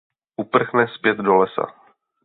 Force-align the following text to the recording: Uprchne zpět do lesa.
Uprchne 0.37 0.87
zpět 0.87 1.17
do 1.17 1.35
lesa. 1.35 1.73